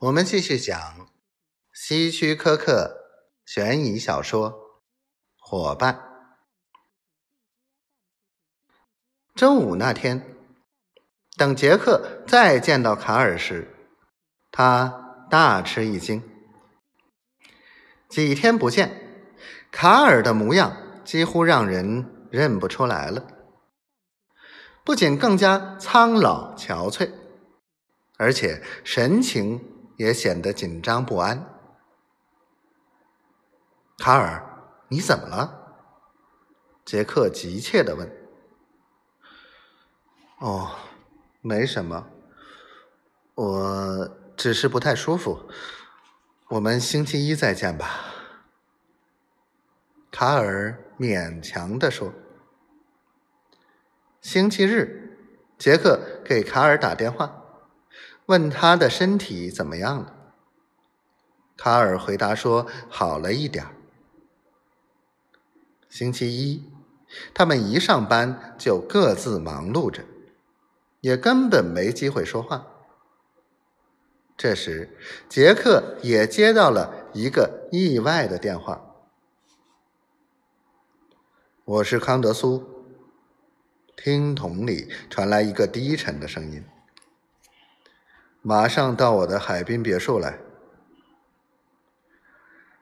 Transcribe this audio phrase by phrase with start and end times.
[0.00, 1.08] 我们继续讲
[1.72, 2.96] 希区柯克
[3.44, 4.52] 悬疑小说
[5.40, 5.94] 《伙伴》。
[9.34, 10.36] 周五那天，
[11.36, 13.74] 等杰克再见到卡尔时，
[14.52, 16.22] 他大吃一惊。
[18.08, 19.34] 几天不见，
[19.72, 23.26] 卡尔的模样几乎让人认不出来了，
[24.84, 27.10] 不仅更加苍老憔悴，
[28.16, 29.74] 而且神情。
[29.98, 31.44] 也显得紧张不安。
[33.98, 34.42] 卡尔，
[34.88, 35.74] 你怎么了？
[36.84, 38.10] 杰克急切的问。
[40.38, 40.70] 哦，
[41.40, 42.08] 没什么，
[43.34, 45.50] 我只是不太舒服。
[46.46, 48.14] 我们星期一再见吧。
[50.12, 52.14] 卡尔勉强的说。
[54.20, 55.18] 星期日，
[55.58, 57.47] 杰克给卡尔打电话。
[58.28, 60.14] 问他的身体怎么样了？
[61.56, 63.66] 卡尔回答说：“好了一点
[65.88, 66.70] 星期一，
[67.32, 70.04] 他们一上班就各自忙碌着，
[71.00, 72.66] 也根本没机会说话。
[74.36, 78.94] 这时，杰克也接到了一个意外的电话
[81.64, 82.84] ：“我是康德苏。”
[83.96, 86.62] 听筒里传来一个低沉的声音。
[88.42, 90.38] 马上到我的海滨别墅来。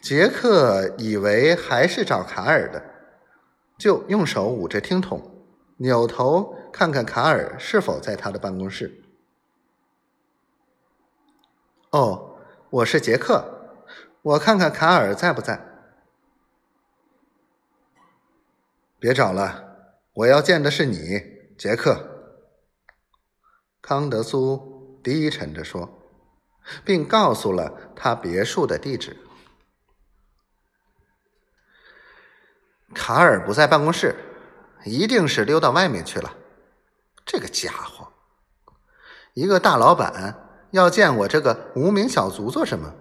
[0.00, 2.82] 杰克以为还是找卡尔的，
[3.76, 5.44] 就用手捂着听筒，
[5.78, 9.02] 扭头看看卡尔是否在他的办公室。
[11.90, 12.38] 哦，
[12.70, 13.74] 我是杰克，
[14.22, 15.64] 我看看卡尔在不在。
[19.00, 20.96] 别找了，我要见的是你，
[21.56, 22.36] 杰克。
[23.80, 24.77] 康德苏。
[25.02, 25.88] 低沉着说，
[26.84, 29.16] 并告诉了他别墅的地址。
[32.94, 34.14] 卡尔不在办公室，
[34.84, 36.34] 一定是溜到外面去了。
[37.24, 38.12] 这个家伙，
[39.34, 42.94] 一个大老板要见我这个无名小卒做什么？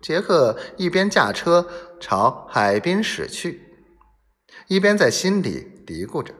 [0.00, 1.68] 杰克一边驾车
[2.00, 3.84] 朝海滨驶去，
[4.66, 6.34] 一边在心里嘀咕着。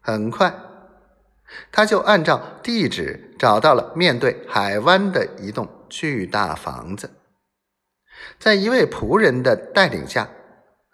[0.00, 0.69] 很快。
[1.72, 7.10] 他就按照地址找到了面对海湾的一栋巨大房子，
[8.38, 10.28] 在一位仆人的带领下，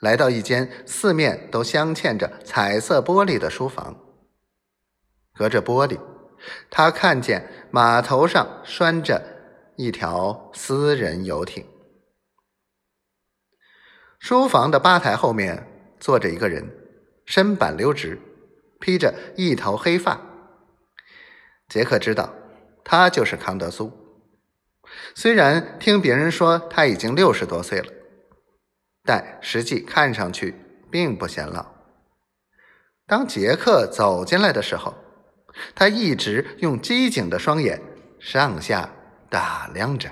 [0.01, 3.97] 来到一间四面都镶嵌着彩色玻璃的书房。
[5.35, 6.01] 隔着玻璃，
[6.71, 9.23] 他看见码头上拴着
[9.77, 11.67] 一条私人游艇。
[14.19, 15.67] 书房的吧台后面
[16.01, 16.65] 坐着一个人，
[17.27, 18.19] 身板溜直，
[18.81, 20.19] 披着一头黑发。
[21.69, 22.33] 杰克知道，
[22.85, 23.93] 他就是康德苏。
[25.15, 27.93] 虽然听别人说他已经六十多岁了，
[29.05, 30.55] 但实际看上去
[30.91, 31.67] 并不显老。
[33.07, 34.95] 当杰克走进来的时候，
[35.75, 37.81] 他一直用机警的双眼
[38.21, 38.91] 上下
[39.29, 40.11] 打量着。